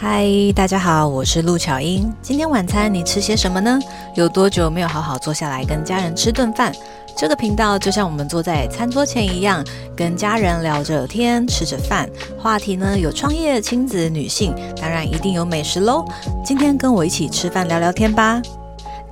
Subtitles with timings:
[0.00, 2.08] 嗨，大家好，我是陆巧英。
[2.22, 3.80] 今天晚餐你吃些什么呢？
[4.14, 6.72] 有多久没有好好坐下来跟家人吃顿饭？
[7.16, 9.64] 这个频道就像我们坐在餐桌前一样，
[9.96, 12.08] 跟家人聊着天，吃着饭。
[12.40, 16.04] 话题呢有创业、亲子、女性，当然一定有美食喽。
[16.44, 18.40] 今天跟我一起吃饭聊聊天吧。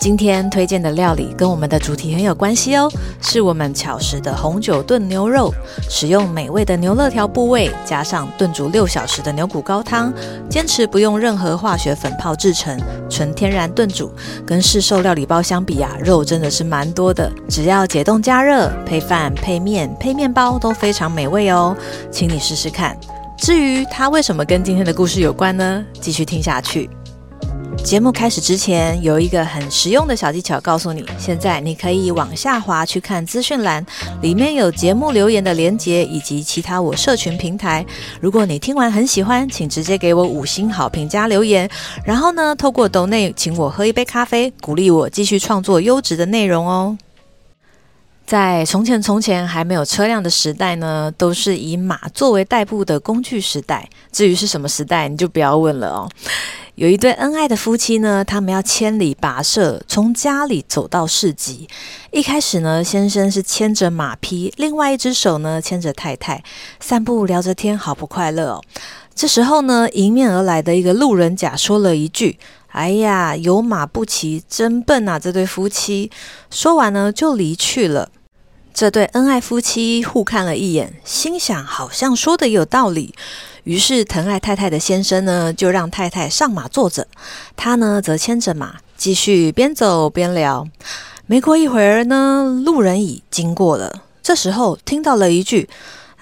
[0.00, 2.90] 今天推荐的料理跟我们的主题很有关系哦，
[3.20, 5.52] 是我们巧食的红酒炖牛肉，
[5.90, 10.10] 使用美味的牛肋条部位，加上炖煮六小时的牛骨高汤，
[10.48, 14.10] 坚持不用任何化学粉泡制成，纯天然炖煮。
[14.46, 21.76] 跟市售料理包相比啊，肉真的是蛮多的，只要解冻加热，配饭、配面、配面包都非常美味哦，
[22.10, 22.96] 请你试试看。
[23.36, 25.84] 至于它为什么跟今天的故事有关呢？
[26.00, 26.88] 继续听下去。
[27.82, 33.84] 节目开始之前，有一个很实用的小技巧，告诉你：现在你可以往下滑去看资讯栏，
[34.22, 37.84] 里面有节目留言的连接以及其他我社群平台。
[38.20, 41.68] 如果你听完很喜欢，请直接给我五星好评加留言，
[42.04, 46.96] 然后呢，透过抖内请我喝一杯咖啡，鼓励我继续创作优质的内容哦。
[48.30, 53.90] 在从前从前还没有车辆的时代呢，都是以马作为代步的工具时代。
[54.12, 56.08] 至于是什么时代，你就不要问了哦。
[56.76, 61.68] 有一对恩爱的夫妻呢，他们要千里跋涉，从家里走到市集。
[62.12, 66.40] 一开始呢，先生是牵着马匹，另外一只手呢牵着太太，
[66.78, 68.62] 散步聊着天，好不快乐哦。
[69.12, 72.38] 这时候呢，迎面而来的一个路人甲说了一句
[72.70, 76.12] ：“哎呀，有马不骑，真笨啊！”这对夫妻
[76.48, 78.08] 说完呢，就离去了。
[78.72, 83.14] 这对恩爱夫妻互看了一眼，心想好像说的有道理。
[83.64, 87.06] 于是，疼爱太太的先生呢，就让太太上马坐着，
[87.56, 90.66] 他呢则牵着马，继续边走边聊。
[91.26, 95.68] 没过一会儿呢，路人乙经过了，这时候听到了一句：“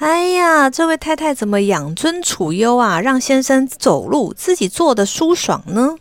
[0.01, 3.01] 哎呀，这位太太怎么养尊处优啊？
[3.01, 5.95] 让先生走路，自己坐的舒爽呢？”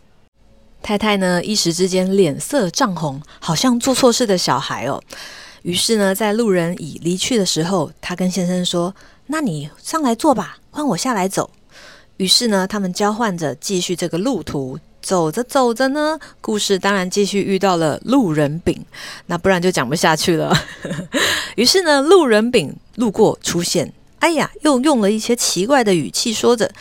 [0.81, 5.01] 太太呢一时之间脸色涨红，好像做错事的小孩哦。
[5.67, 8.95] 于是呢，在路人乙离去的时候，他跟先生说
[9.27, 11.51] ：“那你上来坐吧。”换我下来走，
[12.15, 14.79] 于是呢，他们交换着继续这个路途。
[15.01, 18.85] 走着走着呢，故事当然继续遇到了路人丙，
[19.25, 20.57] 那不然就讲不下去了。
[21.57, 26.71] 于是呢，路人丙路过出现，哎呀，又用了一些奇怪的语气说着：“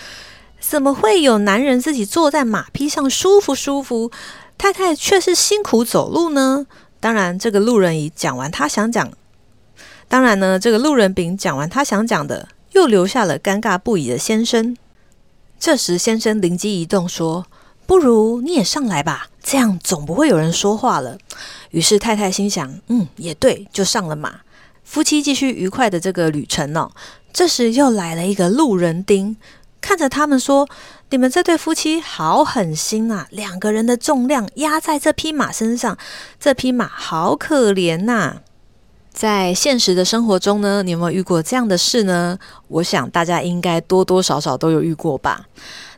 [0.63, 4.13] 怎么会有男人自己坐在马匹上舒服舒服，
[4.57, 6.69] 太太却是辛苦走路呢？”
[7.01, 9.11] 当然，这个路人乙讲完他想讲，
[10.09, 12.49] 当然呢，这个路人丙讲完他想讲的。
[12.73, 14.77] 又留下了尴尬不已的先生。
[15.59, 17.47] 这时，先生灵机一动，说
[17.87, 21.17] ：“不如你也上来吧，这样总不会有人说话了。”
[21.71, 24.41] 于是太太心想：“嗯，也对，就上了马。”
[24.85, 26.91] 夫妻继续愉快的这个旅程呢。
[27.33, 29.39] 这时又来了一个路人丁，
[29.81, 30.69] 看着他们说
[31.11, 33.29] ：“你们这对夫妻好狠心啊！
[33.31, 35.97] 两个人的重量压在这匹马身上，
[36.41, 38.39] 这匹马好可怜呐。”
[39.15, 42.39] 在现实的生活中呢，你有没有遇过这样的事呢？
[42.69, 45.47] 我想大家应该多多少少都有遇过吧。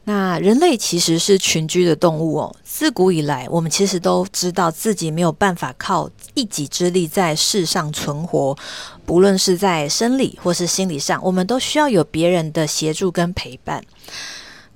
[0.05, 8.57] 那人类其实是群居的动物哦，自古以来，我们其实都知道自己没有办法靠一己之力在世上存活，
[9.05, 13.83] 不论是在生理或是心理上，我们都需要有别人的协助跟陪伴。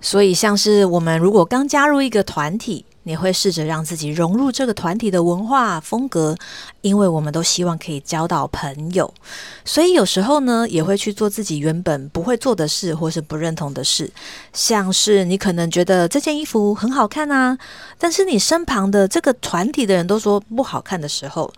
[0.03, 6.37] 所以，像是我们如果刚加入一个团体，你会试着让自己融入这个团体的文化风格，
[6.83, 9.13] 因为我们都希望可以交到朋友，
[9.65, 14.11] 所以有时候呢，也会去做自己原本不会做的事，或是不认同的事。
[14.53, 17.59] 像是你可能觉得这件衣服很好看啊，
[17.99, 21.53] 但是你身旁的这个团体的人都说不好看的时候，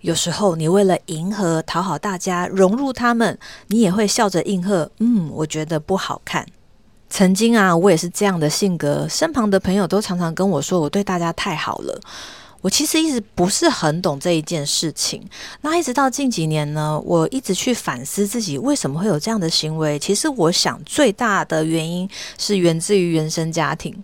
[0.00, 6.46] 有时候你为了迎合、讨好大家，融入他们，你也会笑着应和：“嗯，我觉得不好看。”
[7.10, 12.00] 曾经啊，我也是这样的性格，身旁的朋友都常常跟我说我对大家太好了。
[12.62, 15.26] 我其实一直不是很懂这一件事情。
[15.62, 19.98] 那一直到近几年呢，我一直去反思自己为什么会有这样的行为。
[19.98, 23.94] 其实我想最大的原因是源自于原生家庭。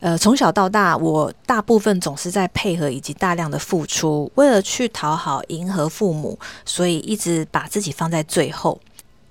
[0.00, 8.80] 呃，从小到大，我大部分总是在配合以及大量的付出，为了去讨好、迎合父母，所以一直把自己放在最后。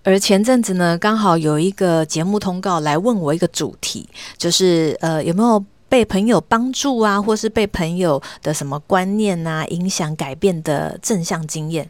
[0.04, 4.08] 而前阵子呢，刚好有一个节目通告来问我一个主题，
[4.38, 11.90] 就是呃有没有被朋友帮助啊，或是被朋友的什么观念啊影响改变的正向经验。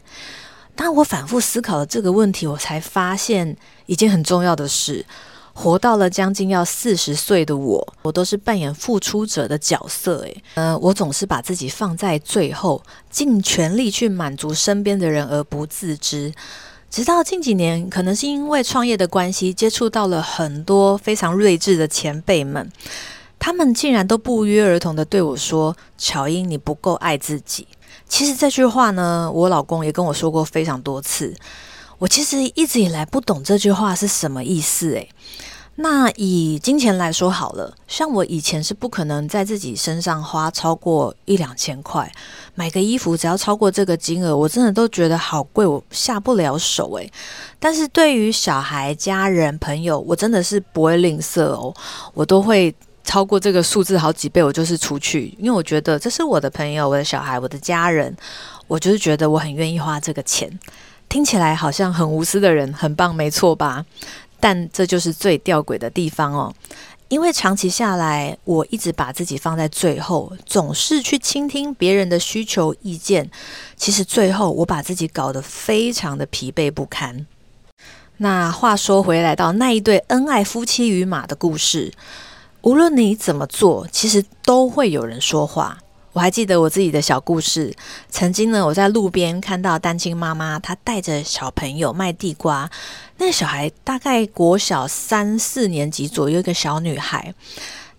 [0.76, 3.56] 当我反复思考了这个问题，我才发现
[3.86, 5.04] 一件很重要的事：
[5.52, 10.18] 活到了将近要四十岁的我，我都是扮演付出者的角色。
[10.22, 16.32] 诶，呃，我总是把自己放在最后，尽全力去满足身边的人而不自知。
[16.94, 22.70] 直到近几年，可能是因为创业的关系，接触到了很多非常睿智的前辈们，
[23.36, 27.66] 他们竟然都不约而同的对我说：“乔英，你不够爱自己。”
[28.08, 31.34] 其实这句话呢，我老公也跟我说过非常多次。
[31.98, 35.08] 我其实一直以来不懂这句话是什么意思，诶。
[35.76, 42.10] 那以金钱来说好了，像我以前是不可能在自己身上花超过一两千块，
[42.54, 47.12] 买个衣服只要超过这个金额，我真的都觉得好贵，我下不了手诶。
[47.58, 51.74] 但是对于小孩、家人、朋友，我真的是不会吝啬哦，
[52.12, 52.72] 我都会
[53.02, 58.16] 超过这个数字好几倍，我就是出去，因为我觉得这是我的朋友、我的小孩、我的家人，
[58.68, 60.56] 我就是觉得我很愿意花这个钱。
[61.06, 63.84] 听起来好像很无私的人，很棒，没错吧？
[64.44, 66.54] 但这就是最吊诡的地方哦，
[67.08, 73.30] 因为长期下来，我一直把自己放在最后，总是去倾听别人的需求意见。
[73.74, 77.24] 其实最后，我把自己搞得非常的疲惫不堪。
[78.18, 81.94] 那话说回来，到那一对恩爱夫妻与马的故事，
[82.60, 85.78] 无论你怎么做，其实都会有人说话。
[86.14, 87.74] 我还记得我自己的小故事。
[88.08, 92.70] 曾经呢，我在路边看到单亲妈妈，她带着小朋友卖地瓜。
[93.18, 97.34] 那小孩大概国小三四年级左右，一个小女孩，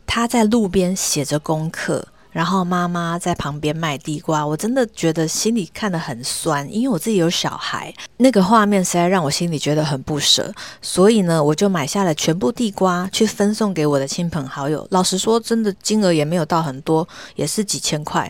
[0.08, 2.08] 她在路边写着功课。
[2.36, 10.54] 然后妈妈在旁边卖地瓜，我真的觉得心里看得很酸，因为我自己有小孩，那个画面实在让我心里觉得很不舍。
[10.82, 14.86] 所以呢，我就买下了全部地瓜去分送给我的亲朋好友。
[14.92, 18.30] 老实说，真的金额也没有到很多，也是几千块。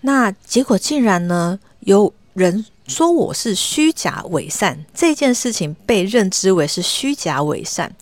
[0.00, 7.94] 那结果竟然呢，有人说我是虚假伪善，这件事情被认知为是虚假伪善。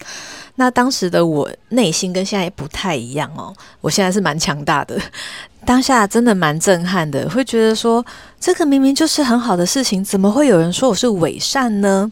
[0.56, 5.00] 那当时的我内心跟现在不太一样哦，我现在是蛮强大的，
[5.64, 8.04] 当下真的蛮震撼的，会觉得说
[8.38, 12.10] 这个明明就是很好的事情，怎么会有人说我是伪善呢？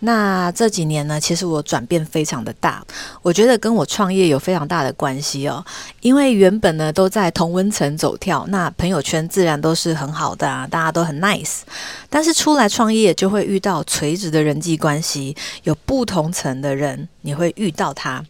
[0.00, 2.84] 那这几年呢，其实我转变非常的大，
[3.22, 5.64] 我觉得跟我创业有非常大的关系哦。
[6.00, 11.60] 因为原本呢都在同温层走跳，那朋友圈自然都是很好的啊，大家都很 nice。
[12.08, 18.24] 但是出来创业就会遇到垂直的人际关系，有不同层的人，你会遇到他。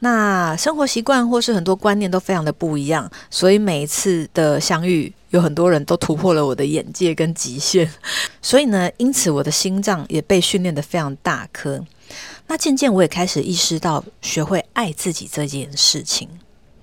[0.00, 5.12] 那生活习惯或是很多观念都非常的不一样，所以每一次的相遇。
[5.30, 7.90] 有很多人都突破了我的眼界跟极限，
[8.42, 11.84] 所以呢，因此我的心脏也被训练的非常大颗。
[12.48, 16.28] 那渐渐我也开始意识到，学会爱自己这件事情。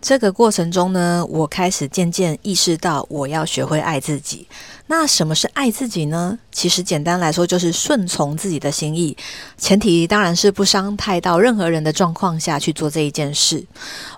[0.07, 4.48] 这个过程中呢，我开始渐渐意识到，我要学会爱自己。
[4.86, 6.39] 那什么是爱自己呢？
[6.50, 9.18] 其实简单来说，就是顺从自己的心意，
[9.57, 13.62] 前提当然是不伤害到任何人的状况下去做这一件事。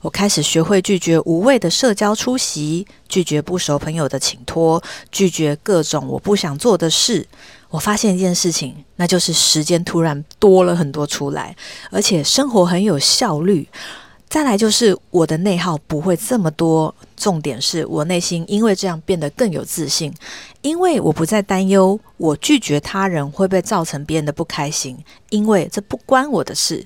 [0.03, 4.79] 我开始学会拒绝无谓的社交出席，拒绝不熟朋友的请托，
[5.11, 7.27] 拒绝各种我不想做的事。
[7.69, 11.55] 我发现一件事情，那就是时间突然多了很多出来，
[11.89, 13.67] 而且生活很有效率。
[14.29, 20.13] 再来就是我的内耗不会这么多，重点是我内心因为这样变得更有自信，
[20.61, 24.95] 因为我不再担忧我拒绝他人会不会造成别人的不开心，
[25.31, 26.85] 因为这不关我的事。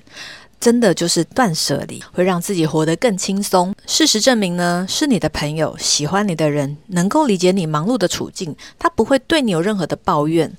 [0.64, 3.74] 真的就是断舍离，会让自己活得更轻松。
[3.86, 10.50] 事实证明呢，是你的朋友、喜欢你的人，能够理解你忙碌的处境，他不会对你有任何的抱怨。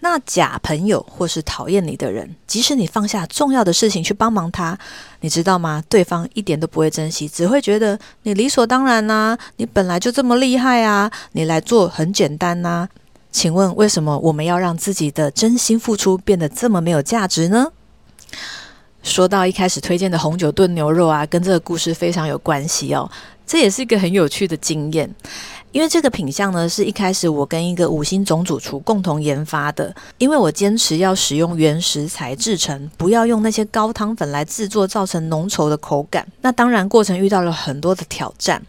[0.00, 4.76] 那假朋友或是讨厌你的人，即使你放下重要的事情去帮忙他，
[5.20, 5.80] 你知道吗？
[5.88, 12.88] 对方一点都不会珍惜，只会觉得你理所当然呐，你本来就这么厉害啊，你来做很简单呐。
[13.30, 17.68] 请问为什么我们要让自己的真心付出变得这么没有价值呢？
[19.02, 23.10] 说到一开始推荐的红酒炖牛肉啊，跟这个故事非常有关系哦。
[23.44, 25.12] 这也是一个很有趣的经验，
[25.72, 29.94] 因为这个品相呢，是一开始我跟一个五星总主厨共同研发的。
[30.18, 36.26] 因为我坚持要使用原食材制成，不要用那些高汤粉来制作，造成浓稠的口感。
[36.40, 38.62] 那当然，过程遇到了很多的挑战。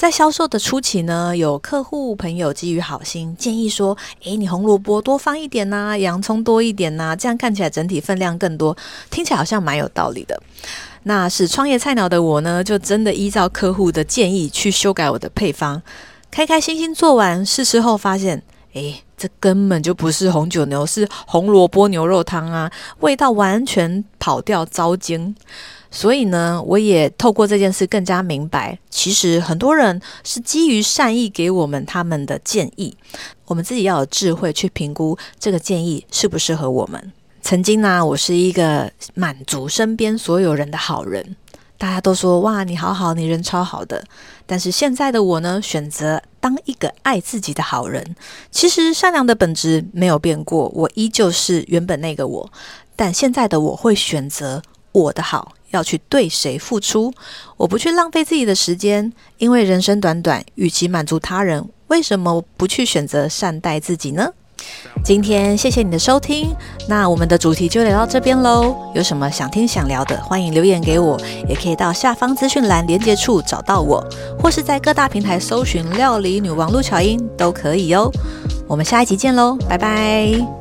[0.00, 8.74] 在销售的初期呢，有客户朋友基于好心建议说：“诶，你红萝卜多放一点呐，洋葱多一点呐，这样看起来整体分量更多，
[9.10, 10.42] 听起来好像蛮有道理的。”
[11.04, 15.82] 那是创业菜鸟的我呢，就真的依照客户的建议去修改我的配方，
[16.30, 18.42] 开开心心做完，试吃后发现，
[18.72, 25.36] 诶，这根本就不是红酒牛，是红萝卜牛肉汤啊，味道完全跑掉，糟精。
[25.90, 32.96] 所以呢，我也透过这件事更加明白，其实很多人是基于善意给我们他们的建议，
[33.46, 37.12] 我们自己要有智慧去评估这个建议适不适合我们。
[37.42, 41.34] 曾经呢，我是一个满足身边所有人的好人，
[41.76, 44.04] 大家都说哇，你好好，你人超好的。
[44.46, 48.14] 但是现在的我呢，选择当一个爱自己的好人。
[48.50, 52.52] 其实善良的本质没有变过，我依旧是原本那个我，
[52.94, 57.12] 但现在的我会选择我的好要去对谁付出，
[57.56, 64.30] 我不去浪费自己的时间，因为人生短短，与其满足他人，为什么不去选择善待自己呢？
[65.02, 66.54] 今天谢谢你的收听，
[66.86, 68.76] 那我们的主题就聊到这边喽。
[68.94, 74.06] 有什么想听想聊的，欢迎留言给我，也可以到下方资讯栏连接处找到我，
[74.38, 78.10] 或是在各大平台搜寻“料理女王陆巧音”都可以哦。
[78.68, 80.59] 我们下一集见喽，拜拜。